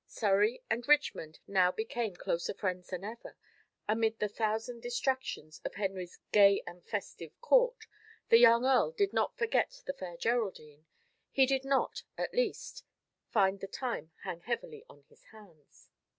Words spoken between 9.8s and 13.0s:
the Fair Geraldine, he did not, at least,